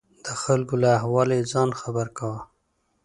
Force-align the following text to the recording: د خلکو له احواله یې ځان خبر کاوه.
د 0.25 0.27
خلکو 0.43 0.75
له 0.83 0.89
احواله 0.97 1.33
یې 1.39 1.43
ځان 1.51 1.69
خبر 1.81 2.07
کاوه. 2.17 2.39